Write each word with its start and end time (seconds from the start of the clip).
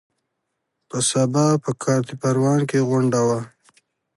په 0.89 0.97
سبا 1.09 1.45
په 1.63 1.71
کارته 1.83 2.13
پروان 2.21 2.61
کې 2.69 2.85
غونډه 2.89 3.21
وه. 3.27 3.39